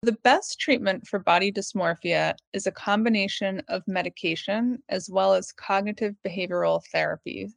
The 0.02 0.18
best 0.22 0.60
treatment 0.60 1.06
for 1.06 1.18
body 1.18 1.50
dysmorphia 1.50 2.34
is 2.52 2.66
a 2.66 2.70
combination 2.70 3.62
of 3.68 3.88
medication 3.88 4.82
as 4.90 5.08
well 5.08 5.32
as 5.32 5.50
cognitive 5.52 6.14
behavioral 6.26 6.84
therapy. 6.92 7.48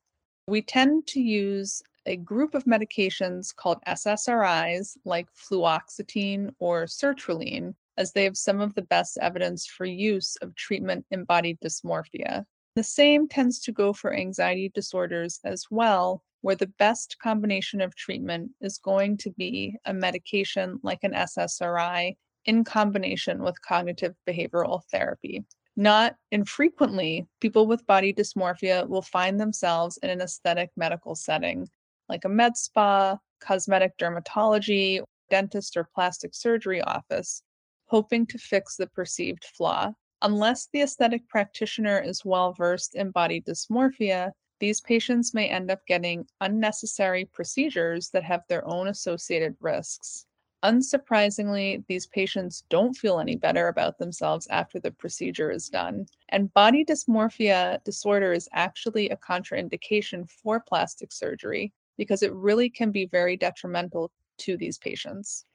We 0.48 0.62
tend 0.62 1.08
to 1.08 1.20
use 1.20 1.82
a 2.06 2.16
group 2.16 2.56
of 2.56 2.64
medications 2.64 3.54
called 3.54 3.80
SSRIs, 3.86 4.96
like 5.04 5.28
fluoxetine 5.34 6.52
or 6.60 6.86
sertraline, 6.86 7.76
as 7.98 8.14
they 8.14 8.24
have 8.24 8.38
some 8.38 8.62
of 8.62 8.74
the 8.76 8.84
best 8.84 9.18
evidence 9.18 9.68
for 9.68 9.84
use 9.84 10.38
of 10.38 10.56
treatment 10.56 11.06
in 11.12 11.26
body 11.26 11.58
dysmorphia. 11.62 12.46
The 12.78 12.84
same 12.84 13.28
tends 13.28 13.60
to 13.64 13.74
go 13.74 13.92
for 13.92 14.14
anxiety 14.14 14.72
disorders 14.74 15.42
as 15.44 15.66
well, 15.70 16.24
where 16.42 16.56
the 16.56 16.72
best 16.80 17.18
combination 17.20 17.82
of 17.82 17.96
treatment 17.96 18.52
is 18.62 18.78
going 18.78 19.18
to 19.18 19.32
be 19.32 19.76
a 19.86 19.94
medication 19.94 20.80
like 20.84 21.00
an 21.04 21.14
SSRI 21.14 22.16
in 22.46 22.64
combination 22.64 23.44
with 23.44 23.62
cognitive 23.62 24.16
behavioral 24.28 24.82
therapy. 24.92 25.44
Not 25.76 26.16
infrequently, 26.32 27.28
people 27.40 27.66
with 27.66 27.86
body 27.86 28.14
dysmorphia 28.14 28.88
will 28.88 29.02
find 29.02 29.40
themselves 29.40 29.98
in 30.04 30.10
an 30.10 30.22
aesthetic 30.22 30.70
medical 30.76 31.16
setting, 31.16 31.68
like 32.10 32.26
a 32.26 32.30
med 32.30 32.58
spa, 32.58 33.18
cosmetic 33.40 33.98
dermatology, 33.98 35.02
dentist, 35.30 35.78
or 35.78 35.88
plastic 35.96 36.36
surgery 36.36 36.82
office, 36.82 37.42
hoping 37.86 38.26
to 38.28 38.38
fix 38.38 38.76
the 38.76 38.88
perceived 38.88 39.46
flaw. 39.46 39.92
Unless 40.22 40.68
the 40.72 40.82
aesthetic 40.82 41.28
practitioner 41.30 42.00
is 42.00 42.26
well 42.26 42.54
versed 42.54 42.96
in 42.96 43.12
body 43.12 43.42
dysmorphia, 43.42 44.32
these 44.62 44.80
patients 44.80 45.34
may 45.34 45.50
end 45.50 45.72
up 45.72 45.86
getting 45.88 46.26
unnecessary 46.40 47.26
procedures 47.26 48.12
that 48.12 48.24
have 48.24 48.44
their 48.48 48.66
own 48.66 48.88
associated 48.88 49.58
risks. 49.60 50.28
Unsurprisingly, 50.64 51.84
these 51.88 52.06
patients 52.06 52.64
don't 52.70 52.94
feel 52.94 53.20
any 53.20 53.36
better 53.36 53.68
about 53.70 53.98
themselves 53.98 54.46
after 54.52 54.80
the 54.80 54.92
procedure 54.92 55.50
is 55.50 55.68
done. 55.68 56.06
And 56.30 56.54
body 56.54 56.86
dysmorphia 56.86 57.84
disorder 57.84 58.32
is 58.34 58.48
actually 58.54 59.10
a 59.10 59.18
contraindication 59.18 60.30
for 60.30 60.60
plastic 60.60 61.12
surgery 61.12 61.74
because 61.98 62.22
it 62.22 62.32
really 62.34 62.70
can 62.70 62.92
be 62.92 63.08
very 63.08 63.36
detrimental 63.36 64.12
to 64.38 64.58
these 64.58 64.78
patients. 64.78 65.46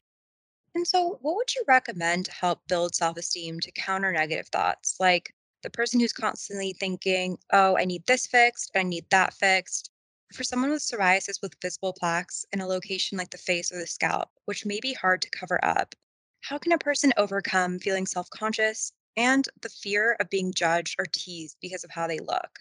And 0.75 0.85
so, 0.85 1.19
what 1.23 1.37
would 1.37 1.55
you 1.55 1.63
recommend 1.69 2.25
to 2.25 2.33
help 2.33 2.61
build 2.67 2.97
self 2.97 3.17
esteem 3.17 3.61
to 3.61 3.71
counter 3.71 4.11
negative 4.11 4.49
thoughts 4.49 4.97
like 4.99 5.33
the 5.67 5.71
person 5.71 5.99
who's 5.99 6.13
constantly 6.13 6.73
thinking, 6.73 7.37
oh, 7.53 7.77
I 7.77 7.85
need 7.87 8.07
this 8.07 8.29
fixed, 8.29 8.71
I 8.77 8.85
need 8.85 9.05
that 9.11 9.35
fixed. 9.35 9.91
For 10.33 10.45
someone 10.45 10.71
with 10.71 10.83
psoriasis 10.83 11.43
with 11.43 11.61
visible 11.61 11.93
plaques 11.93 12.47
in 12.53 12.61
a 12.61 12.69
location 12.69 13.19
like 13.19 13.31
the 13.31 13.39
face 13.39 13.73
or 13.73 13.81
the 13.81 13.87
scalp, 13.89 14.31
which 14.45 14.65
may 14.65 14.79
be 14.79 14.93
hard 14.93 15.23
to 15.23 15.31
cover 15.31 15.59
up, 15.65 15.97
how 16.43 16.59
can 16.59 16.71
a 16.71 16.79
person 16.79 17.13
overcome 17.17 17.81
feeling 17.81 18.07
self 18.07 18.31
conscious 18.31 18.93
and 19.17 19.49
the 19.61 19.69
fear 19.69 20.17
of 20.21 20.31
being 20.31 20.53
judged 20.53 20.95
or 21.01 21.07
teased 21.07 21.57
because 21.61 21.83
of 21.83 21.91
how 21.91 22.07
they 22.07 22.21
look? 22.21 22.61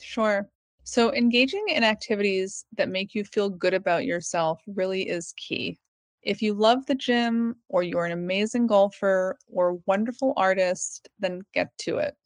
Sure. 0.00 0.48
So, 0.84 1.12
engaging 1.14 1.68
in 1.68 1.82
activities 1.84 2.64
that 2.76 2.88
make 2.88 3.14
you 3.14 3.24
feel 3.24 3.48
good 3.50 3.74
about 3.74 4.04
yourself 4.04 4.62
really 4.66 5.08
is 5.08 5.32
key. 5.36 5.78
If 6.22 6.40
you 6.40 6.54
love 6.54 6.86
the 6.86 6.94
gym, 6.94 7.56
or 7.68 7.82
you're 7.82 8.04
an 8.04 8.12
amazing 8.12 8.68
golfer, 8.68 9.38
or 9.48 9.80
wonderful 9.86 10.34
artist, 10.36 11.08
then 11.18 11.42
get 11.52 11.76
to 11.78 11.98
it. 11.98 12.16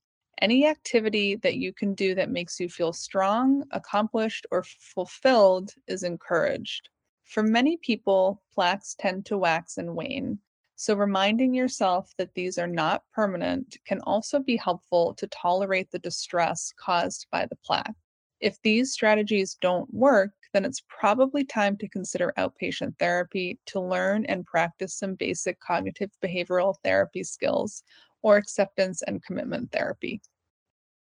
Any 0.42 0.66
activity 0.66 1.36
that 1.36 1.56
you 1.56 1.72
can 1.72 1.94
do 1.94 2.14
that 2.14 2.30
makes 2.30 2.60
you 2.60 2.68
feel 2.68 2.92
strong, 2.92 3.64
accomplished, 3.70 4.46
or 4.50 4.64
fulfilled 4.64 5.72
is 5.86 6.02
encouraged. 6.02 6.90
For 7.24 7.42
many 7.42 7.78
people, 7.78 8.42
plaques 8.52 8.94
tend 8.98 9.24
to 9.26 9.38
wax 9.38 9.78
and 9.78 9.96
wane. 9.96 10.40
So, 10.74 10.94
reminding 10.94 11.54
yourself 11.54 12.12
that 12.18 12.34
these 12.34 12.58
are 12.58 12.66
not 12.66 13.02
permanent 13.14 13.78
can 13.86 14.00
also 14.02 14.40
be 14.40 14.56
helpful 14.56 15.14
to 15.14 15.26
tolerate 15.28 15.90
the 15.90 15.98
distress 15.98 16.70
caused 16.78 17.26
by 17.32 17.46
the 17.46 17.56
plaque. 17.64 17.94
If 18.40 18.60
these 18.60 18.92
strategies 18.92 19.54
don't 19.54 19.92
work, 19.92 20.32
then 20.52 20.64
it's 20.64 20.82
probably 20.88 21.44
time 21.44 21.76
to 21.76 21.88
consider 21.88 22.32
outpatient 22.38 22.98
therapy 22.98 23.58
to 23.66 23.80
learn 23.80 24.24
and 24.26 24.46
practice 24.46 24.94
some 24.94 25.14
basic 25.14 25.58
cognitive 25.60 26.10
behavioral 26.22 26.74
therapy 26.82 27.22
skills 27.22 27.82
or 28.22 28.36
acceptance 28.36 29.02
and 29.02 29.22
commitment 29.22 29.70
therapy. 29.72 30.20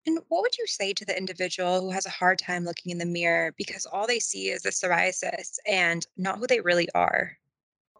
And 0.07 0.19
what 0.29 0.43
would 0.43 0.57
you 0.57 0.67
say 0.67 0.93
to 0.93 1.05
the 1.05 1.17
individual 1.17 1.81
who 1.81 1.91
has 1.91 2.07
a 2.07 2.11
hard 2.11 2.39
time 2.39 2.65
looking 2.65 2.93
in 2.93 2.99
the 2.99 3.07
mirror 3.07 3.53
because 3.57 3.87
all 3.87 4.07
they 4.07 4.21
see 4.21 4.51
is 4.51 4.63
the 4.63 4.71
psoriasis 4.71 5.59
and 5.67 6.07
not 6.17 6.39
who 6.39 6.47
they 6.47 6.61
really 6.61 6.89
are? 6.95 7.37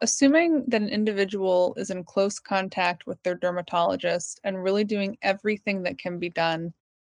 Assuming 0.03 0.65
that 0.69 0.83
an 0.83 0.89
individual 0.89 1.75
is 1.77 1.91
in 1.91 2.05
close 2.05 2.39
contact 2.39 3.07
with 3.07 3.21
their 3.23 3.35
dermatologist 3.35 4.41
and 4.45 4.63
really 4.63 4.85
doing 4.85 5.17
everything 5.23 5.83
that 5.83 5.99
can 5.99 6.19
be 6.19 6.29
done 6.29 6.73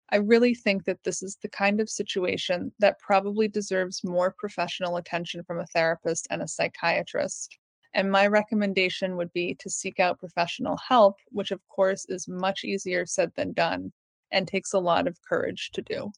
I 0.10 0.17
really 0.17 0.53
think 0.53 0.86
that 0.86 1.03
this 1.03 1.24
is 1.24 1.38
the 1.41 1.50
kind 1.50 1.79
of 1.81 1.89
situation 1.89 2.72
that 2.79 3.00
probably 3.00 3.48
deserves 3.48 4.03
more 4.03 4.31
professional 4.38 4.98
attention 4.98 5.43
from 5.43 5.60
a 5.60 5.65
therapist 5.67 6.27
and 6.29 6.41
a 6.41 6.48
psychiatrist. 6.48 7.57
And 7.93 8.12
my 8.12 8.27
recommendation 8.27 9.17
would 9.17 9.31
be 9.33 9.55
to 9.55 9.69
seek 9.69 10.00
out 10.00 10.19
professional 10.19 10.77
help, 10.77 11.17
which 11.29 11.51
of 11.51 11.65
course 11.67 12.05
is 12.10 12.27
much 12.27 12.63
easier 12.63 13.05
said 13.05 13.31
than 13.36 13.53
done. 13.53 13.91
and 14.31 14.48
takes 14.48 14.74
a 14.74 14.79
lot 14.79 15.07
of 15.07 15.22
courage 15.22 15.72
to 15.74 15.81
do. 15.81 16.12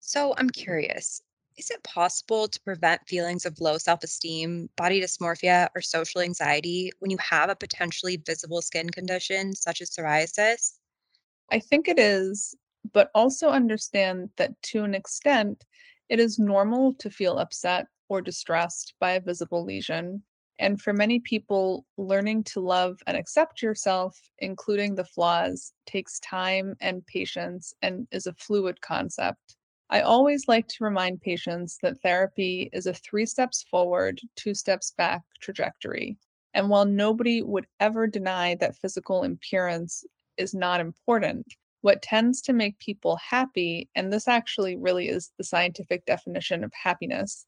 So 0.00 0.34
I'm 0.36 0.50
curious 0.50 1.20
is 1.56 1.70
it 1.70 1.82
possible 1.82 2.48
to 2.48 2.60
prevent 2.62 3.06
feelings 3.08 3.44
of 3.44 3.60
low 3.60 3.78
self 3.78 4.02
esteem, 4.04 4.70
body 4.76 5.00
dysmorphia, 5.00 5.68
or 5.74 5.80
social 5.82 6.20
anxiety 6.20 6.92
when 7.00 7.10
you 7.10 7.18
have 7.18 7.50
a 7.50 7.56
potentially 7.56 8.16
visible 8.16 8.62
skin 8.62 8.88
condition 8.90 9.54
such 9.54 9.80
as 9.80 9.90
psoriasis? 9.90 10.78
I 11.50 11.58
think 11.60 11.88
it 11.88 11.98
is, 11.98 12.54
but 12.92 13.10
also 13.14 13.48
understand 13.48 14.30
that 14.36 14.60
to 14.62 14.84
an 14.84 14.94
extent, 14.94 15.64
it 16.08 16.20
is 16.20 16.38
normal 16.38 16.94
to 16.94 17.10
feel 17.10 17.38
upset 17.38 17.86
or 18.08 18.20
distressed 18.20 18.94
by 19.00 19.12
a 19.12 19.20
visible 19.20 19.64
lesion. 19.64 20.22
And 20.58 20.80
for 20.80 20.92
many 20.92 21.20
people, 21.20 21.84
learning 21.96 22.44
to 22.44 22.60
love 22.60 22.98
and 23.06 23.16
accept 23.16 23.62
yourself, 23.62 24.18
including 24.38 24.94
the 24.94 25.04
flaws, 25.04 25.72
takes 25.86 26.18
time 26.20 26.74
and 26.80 27.06
patience 27.06 27.74
and 27.82 28.08
is 28.10 28.26
a 28.26 28.34
fluid 28.34 28.80
concept. 28.80 29.56
I 29.90 30.00
always 30.00 30.48
like 30.48 30.66
to 30.68 30.84
remind 30.84 31.20
patients 31.20 31.78
that 31.82 32.00
therapy 32.02 32.68
is 32.72 32.86
a 32.86 32.92
three 32.92 33.24
steps 33.24 33.64
forward, 33.70 34.20
two 34.36 34.52
steps 34.52 34.92
back 34.98 35.22
trajectory. 35.40 36.18
And 36.54 36.68
while 36.68 36.84
nobody 36.84 37.42
would 37.42 37.66
ever 37.80 38.06
deny 38.06 38.54
that 38.56 38.76
physical 38.76 39.22
appearance 39.22 40.04
is 40.36 40.54
not 40.54 40.80
important, 40.80 41.46
what 41.82 42.02
tends 42.02 42.40
to 42.42 42.52
make 42.52 42.78
people 42.78 43.16
happy, 43.16 43.88
and 43.94 44.12
this 44.12 44.28
actually 44.28 44.76
really 44.76 45.08
is 45.08 45.32
the 45.38 45.44
scientific 45.44 46.04
definition 46.06 46.64
of 46.64 46.72
happiness, 46.74 47.46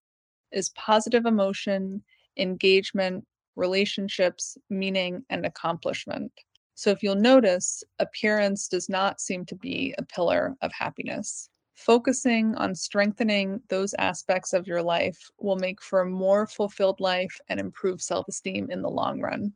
is 0.53 0.71
positive 0.71 1.27
emotion 1.27 2.03
engagement, 2.37 3.25
relationships, 3.57 4.57
meaning, 4.71 5.25
and 5.31 5.45
accomplishment. 5.45 6.33
So, 6.75 6.91
if 6.91 7.03
you'll 7.03 7.17
notice, 7.17 7.85
appearance 7.99 8.69
does 8.69 8.89
not 8.89 9.21
seem 9.21 9.45
to 9.47 9.55
be 9.55 9.95
a 9.99 10.05
pillar 10.05 10.57
of 10.63 10.73
happiness. 10.73 11.51
Focusing 11.75 12.55
on 12.57 12.75
strengthening 12.75 13.61
those 13.69 13.95
aspects 13.95 14.53
of 14.53 14.67
your 14.67 14.83
life 14.83 15.31
will 15.39 15.57
make 15.57 15.83
for 15.83 16.01
a 16.01 16.09
more 16.09 16.47
fulfilled 16.47 17.01
life 17.01 17.39
and 17.49 17.61
improve 17.61 18.01
self 18.01 18.29
esteem 18.29 18.71
in 18.71 18.83
the 18.83 18.91
long 18.91 19.21
run. 19.21 19.53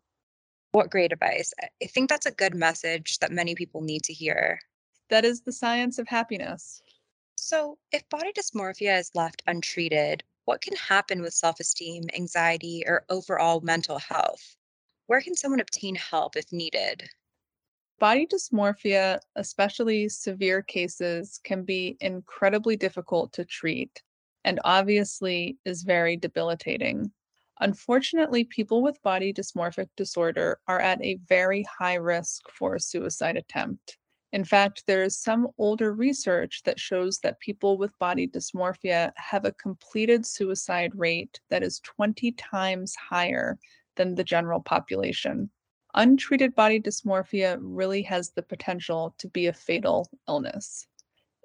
What 0.75 0.91
great 0.91 1.13
advice. 1.13 1.55
I 1.63 1.87
think 1.87 2.11
that's 2.11 2.27
a 2.27 2.33
good 2.33 2.53
message 2.53 3.21
that 3.21 3.31
many 3.31 3.55
people 3.55 3.81
need 3.81 4.03
to 4.03 4.13
hear. 4.13 4.59
That 5.09 5.25
is 5.25 5.41
the 5.43 5.53
science 5.53 6.01
of 6.01 6.09
happiness. 6.09 6.83
So, 7.37 7.79
if 7.93 8.09
body 8.09 8.33
dysmorphia 8.33 8.99
is 8.99 9.13
left 9.15 9.41
untreated, 9.47 10.25
what 10.47 10.63
can 10.63 10.75
happen 10.75 11.23
with 11.23 11.33
self 11.33 11.61
esteem, 11.61 12.03
anxiety, 12.13 12.83
or 12.89 13.05
overall 13.09 13.61
mental 13.61 14.01
health? 14.01 14.57
Where 15.07 15.21
can 15.21 15.37
someone 15.37 15.61
obtain 15.61 15.95
help 15.95 16.35
if 16.35 16.53
needed? 16.53 17.09
Body 18.01 18.27
dysmorphia, 18.27 19.21
especially 19.37 20.09
severe 20.09 20.61
cases, 20.61 21.39
can 21.45 21.63
be 21.63 21.97
incredibly 22.01 22.77
difficult 22.77 23.33
to 23.35 23.45
treat 23.45 24.03
and 24.43 24.59
obviously 24.65 25.57
is 25.65 25.85
very 25.85 26.17
debilitating. 26.17 27.13
Unfortunately, 27.61 28.45
people 28.45 28.83
with 28.83 29.03
body 29.03 29.33
dysmorphic 29.33 29.89
disorder 29.97 30.59
are 30.67 30.81
at 30.81 31.03
a 31.03 31.19
very 31.29 31.65
high 31.79 31.95
risk 31.95 32.43
for 32.51 32.75
a 32.75 32.81
suicide 32.81 33.37
attempt. 33.37 33.97
In 34.33 34.45
fact, 34.45 34.83
there 34.89 35.05
is 35.05 35.17
some 35.17 35.47
older 35.59 35.95
research 35.95 36.63
that 36.65 36.81
shows 36.81 37.21
that 37.21 37.39
people 37.39 37.79
with 37.79 37.97
body 38.01 38.27
dysmorphia 38.27 39.13
have 39.15 39.45
a 39.45 39.53
completed 39.53 40.27
suicide 40.27 40.91
rate 40.97 41.39
that 41.51 41.63
is 41.63 41.79
20 41.81 42.33
times 42.33 42.97
higher 42.97 43.57
than 43.95 44.17
the 44.17 44.25
general 44.25 44.61
population. 44.61 45.51
Untreated 45.95 46.57
body 46.57 46.81
dysmorphia 46.81 47.57
really 47.61 48.03
has 48.03 48.31
the 48.31 48.43
potential 48.43 49.15
to 49.19 49.29
be 49.29 49.47
a 49.47 49.53
fatal 49.53 50.11
illness. 50.27 50.89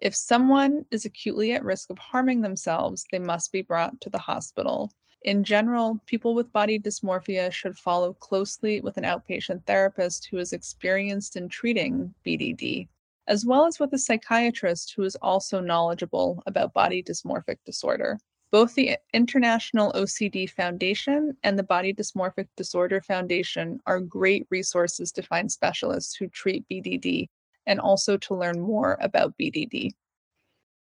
If 0.01 0.15
someone 0.15 0.85
is 0.89 1.05
acutely 1.05 1.51
at 1.51 1.63
risk 1.63 1.91
of 1.91 1.99
harming 1.99 2.41
themselves, 2.41 3.05
they 3.11 3.19
must 3.19 3.51
be 3.51 3.61
brought 3.61 4.01
to 4.01 4.09
the 4.09 4.17
hospital. 4.17 4.91
In 5.23 5.43
general, 5.43 5.99
people 6.05 6.33
with 6.33 6.51
body 6.53 6.79
dysmorphia 6.79 7.51
should 7.51 7.77
follow 7.77 8.13
closely 8.13 8.79
with 8.79 8.97
an 8.97 9.03
outpatient 9.03 9.65
therapist 9.65 10.27
who 10.27 10.37
is 10.37 10.53
experienced 10.53 11.35
in 11.35 11.49
treating 11.49 12.13
BDD, 12.25 12.87
as 13.27 13.45
well 13.45 13.65
as 13.65 13.79
with 13.79 13.91
a 13.93 13.97
psychiatrist 13.97 14.93
who 14.95 15.03
is 15.03 15.17
also 15.17 15.59
knowledgeable 15.59 16.41
about 16.45 16.73
body 16.73 17.03
dysmorphic 17.03 17.57
disorder. 17.65 18.17
Both 18.51 18.73
the 18.73 18.97
International 19.13 19.91
OCD 19.91 20.49
Foundation 20.49 21.37
and 21.43 21.59
the 21.59 21.63
Body 21.63 21.93
Dysmorphic 21.93 22.47
Disorder 22.57 22.99
Foundation 22.99 23.79
are 23.85 23.99
great 23.99 24.47
resources 24.49 25.11
to 25.11 25.21
find 25.21 25.51
specialists 25.51 26.15
who 26.15 26.27
treat 26.29 26.67
BDD 26.67 27.27
and 27.67 27.79
also 27.79 28.17
to 28.17 28.33
learn 28.33 28.59
more 28.59 28.97
about 29.01 29.37
BDD. 29.37 29.91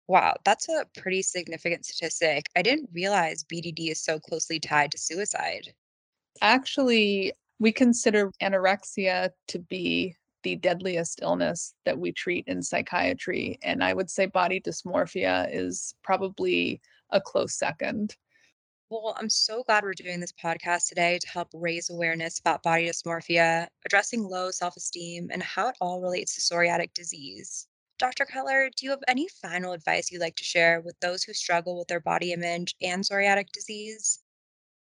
Wow, 0.09 0.37
that's 0.42 0.71
a 0.71 0.87
pretty 0.97 1.21
significant 1.21 1.85
statistic. 1.85 2.47
I 2.57 2.62
didn't 2.62 2.88
realize 2.94 3.44
BDD 3.44 3.90
is 3.90 4.03
so 4.03 4.18
closely 4.18 4.59
tied 4.59 4.90
to 4.92 4.99
suicide. 4.99 5.75
Actually, 6.40 7.35
we 7.59 7.73
consider 7.73 8.33
anorexia 8.42 9.31
to 9.49 9.59
be 9.59 10.16
the 10.44 10.57
deadliest 10.57 11.21
illness 11.21 11.75
that 11.85 11.99
we 11.99 12.12
treat 12.12 12.44
in 12.47 12.62
psychiatry. 12.62 13.59
And 13.62 13.85
I 13.85 13.92
would 13.92 14.09
say 14.09 14.25
body 14.25 14.61
dysmorphia 14.61 15.49
is 15.53 15.94
probably 16.03 16.81
a 17.11 17.21
close 17.21 17.59
second. 17.59 18.16
Well, 18.88 19.14
I'm 19.18 19.29
so 19.29 19.62
glad 19.64 19.85
we're 19.85 19.92
doing 19.92 20.21
this 20.21 20.33
podcast 20.33 20.88
today 20.88 21.18
to 21.18 21.29
help 21.29 21.49
raise 21.53 21.90
awareness 21.90 22.38
about 22.38 22.62
body 22.62 22.88
dysmorphia, 22.88 23.66
addressing 23.85 24.23
low 24.23 24.51
self 24.51 24.75
esteem, 24.79 25.29
and 25.31 25.42
how 25.42 25.68
it 25.68 25.77
all 25.83 26.01
relates 26.01 26.35
to 26.37 26.40
psoriatic 26.40 26.94
disease. 26.94 27.68
Dr. 27.99 28.25
Keller, 28.25 28.71
do 28.71 28.85
you 28.87 28.91
have 28.91 29.03
any 29.09 29.29
final 29.29 29.73
advice 29.73 30.11
you'd 30.11 30.21
like 30.21 30.37
to 30.37 30.45
share 30.45 30.81
with 30.81 31.01
those 31.01 31.25
who 31.25 31.33
struggle 31.33 31.77
with 31.79 31.89
their 31.89 32.01
body 32.01 32.33
image 32.33 32.75
and 32.81 33.03
psoriatic 33.05 33.51
disease? 33.53 34.23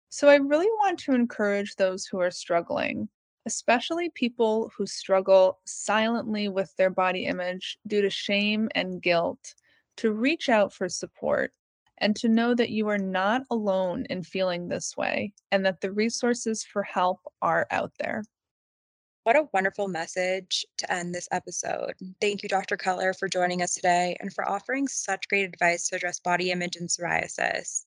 So, 0.10 0.30
I 0.30 0.36
really 0.36 0.68
want 0.68 1.00
to 1.00 1.14
encourage 1.14 1.76
those 1.76 2.06
who 2.06 2.20
are 2.20 2.30
struggling, 2.30 3.10
especially 3.46 4.10
people 4.10 4.70
who 4.78 4.86
struggle 4.86 5.60
silently 5.66 6.48
with 6.50 6.76
their 6.76 6.90
body 6.92 7.26
image 7.26 7.80
due 7.88 8.02
to 8.04 8.10
shame 8.10 8.70
and 8.76 9.02
guilt, 9.02 9.56
to 9.98 10.12
reach 10.12 10.50
out 10.50 10.72
for 10.74 10.88
support 10.90 11.54
and 11.98 12.16
to 12.18 12.30
know 12.30 12.54
that 12.54 12.70
you 12.70 12.88
are 12.90 12.98
not 13.00 13.44
alone 13.50 14.06
in 14.10 14.22
feeling 14.24 14.68
this 14.68 14.96
way 14.98 15.34
and 15.52 15.66
that 15.66 15.82
the 15.82 15.92
resources 15.92 16.64
for 16.64 16.84
help 16.84 17.22
are 17.42 17.68
out 17.72 17.94
there. 18.00 18.24
What 19.24 19.36
a 19.36 19.48
wonderful 19.54 19.88
message 19.88 20.66
to 20.80 20.92
end 20.92 21.14
this 21.14 21.28
episode. 21.32 21.94
Thank 22.20 22.42
you, 22.42 22.50
Dr. 22.50 22.76
Cutler, 22.76 23.14
for 23.14 23.30
joining 23.30 23.62
us 23.62 23.76
today 23.76 24.18
and 24.20 24.34
for 24.34 24.50
offering 24.50 24.88
such 24.88 25.28
great 25.28 25.46
advice 25.46 25.88
to 25.88 25.96
address 25.96 26.20
body 26.20 26.50
image 26.50 26.76
and 26.76 26.90
psoriasis. 26.90 27.86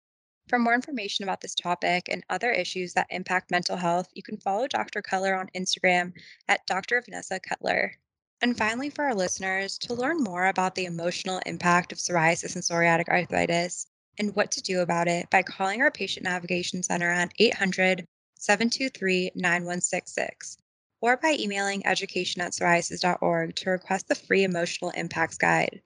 For 0.48 0.60
more 0.60 0.74
information 0.74 1.24
about 1.24 1.40
this 1.40 1.56
topic 1.56 2.08
and 2.08 2.24
other 2.30 2.52
issues 2.52 2.92
that 2.92 3.08
impact 3.10 3.50
mental 3.50 3.76
health, 3.76 4.06
you 4.12 4.22
can 4.22 4.36
follow 4.36 4.68
Dr. 4.68 5.02
Cutler 5.02 5.34
on 5.34 5.50
Instagram 5.56 6.12
at 6.46 6.64
Dr. 6.66 7.02
Vanessa 7.02 7.40
Cutler. 7.40 7.96
And 8.40 8.56
finally, 8.56 8.90
for 8.90 9.04
our 9.04 9.14
listeners, 9.16 9.76
to 9.78 9.94
learn 9.94 10.22
more 10.22 10.46
about 10.46 10.76
the 10.76 10.84
emotional 10.84 11.40
impact 11.46 11.90
of 11.90 11.98
psoriasis 11.98 12.54
and 12.54 12.62
psoriatic 12.62 13.08
arthritis 13.08 13.88
and 14.18 14.36
what 14.36 14.52
to 14.52 14.62
do 14.62 14.82
about 14.82 15.08
it 15.08 15.28
by 15.30 15.42
calling 15.42 15.82
our 15.82 15.90
Patient 15.90 16.22
Navigation 16.22 16.84
Center 16.84 17.10
at 17.10 17.32
800 17.40 18.06
723 18.38 19.32
9166 19.34 20.58
or 21.04 21.18
by 21.18 21.36
emailing 21.38 21.86
education 21.86 22.40
at 22.40 22.52
psoriasis.org 22.52 23.54
to 23.54 23.68
request 23.68 24.08
the 24.08 24.14
free 24.14 24.42
emotional 24.42 24.90
impacts 24.92 25.36
guide. 25.36 25.82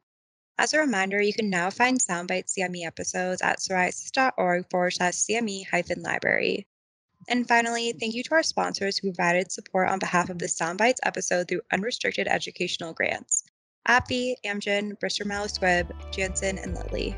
As 0.59 0.73
a 0.73 0.79
reminder, 0.79 1.21
you 1.21 1.33
can 1.33 1.51
now 1.51 1.71
find 1.71 1.99
Soundbite 1.99 2.47
CME 2.47 2.87
episodes 2.87 3.43
at 3.43 3.59
psoriasis.org 3.59 4.71
forward 4.71 4.93
slash 4.93 5.15
CME 5.15 5.67
hyphen 5.67 6.03
library. 6.03 6.69
And 7.27 7.49
finally, 7.49 7.93
thank 7.99 8.15
you 8.15 8.23
to 8.23 8.35
our 8.35 8.45
sponsors 8.45 8.97
who 8.97 9.13
provided 9.13 9.51
support 9.51 9.89
on 9.89 9.99
behalf 9.99 10.31
of 10.31 10.39
the 10.39 10.47
Soundbites 10.47 11.01
episode 11.03 11.49
through 11.49 11.63
unrestricted 11.73 12.29
educational 12.29 12.93
grants 12.93 13.43
AbbVie, 13.89 14.35
Amgen, 14.47 15.01
Bristol 15.01 15.27
Myers 15.27 15.59
Squibb, 15.59 15.91
Janssen, 16.13 16.59
and 16.59 16.77
Lilly. 16.77 17.17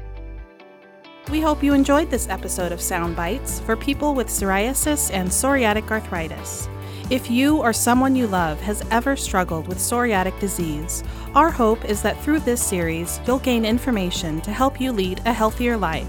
We 1.30 1.42
hope 1.42 1.62
you 1.62 1.74
enjoyed 1.74 2.08
this 2.08 2.30
episode 2.30 2.72
of 2.72 2.80
Soundbites 2.80 3.60
for 3.66 3.76
people 3.76 4.14
with 4.14 4.28
psoriasis 4.28 5.12
and 5.12 5.28
psoriatic 5.28 5.90
arthritis. 5.90 6.66
If 7.10 7.28
you 7.28 7.56
or 7.56 7.72
someone 7.72 8.14
you 8.14 8.28
love 8.28 8.60
has 8.60 8.84
ever 8.92 9.16
struggled 9.16 9.66
with 9.66 9.78
psoriatic 9.78 10.38
disease, 10.38 11.02
our 11.34 11.50
hope 11.50 11.84
is 11.84 12.02
that 12.02 12.22
through 12.22 12.38
this 12.38 12.62
series, 12.62 13.18
you'll 13.26 13.40
gain 13.40 13.64
information 13.64 14.40
to 14.42 14.52
help 14.52 14.80
you 14.80 14.92
lead 14.92 15.20
a 15.26 15.32
healthier 15.32 15.76
life 15.76 16.06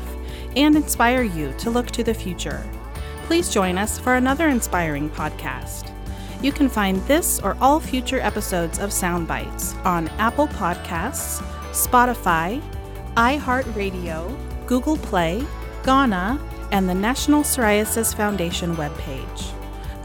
and 0.56 0.76
inspire 0.76 1.24
you 1.24 1.54
to 1.58 1.72
look 1.72 1.88
to 1.88 2.04
the 2.04 2.14
future. 2.14 2.64
Please 3.24 3.52
join 3.52 3.80
us 3.80 3.98
for 3.98 4.14
another 4.14 4.50
inspiring 4.50 5.10
podcast. 5.10 5.92
You 6.44 6.52
can 6.52 6.70
find 6.70 6.98
this 7.08 7.40
or 7.40 7.58
all 7.60 7.80
future 7.80 8.20
episodes 8.20 8.78
of 8.78 8.92
Soundbites 8.92 9.84
on 9.84 10.08
Apple 10.20 10.50
Podcasts, 10.50 11.42
Spotify, 11.72 12.62
iHeartRadio, 13.16 14.38
Google 14.68 14.98
Play, 14.98 15.44
Gaana, 15.82 16.40
and 16.72 16.88
the 16.88 16.94
National 16.94 17.42
Psoriasis 17.42 18.16
Foundation 18.16 18.76
webpage. 18.76 19.61